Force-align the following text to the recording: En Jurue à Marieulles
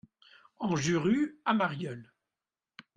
En 0.57 0.75
Jurue 0.75 1.39
à 1.45 1.53
Marieulles 1.53 2.11